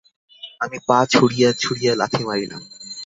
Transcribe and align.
আমি 0.61 0.77
পা 0.87 0.99
ছুঁড়িয়া 1.11 1.49
ছুঁড়িয়া 1.53 1.93
লাথি 1.95 2.21
মারিলাম। 2.23 2.61